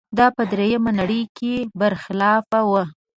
[0.17, 2.71] دا په درېیمې نړۍ کې برخلاف و.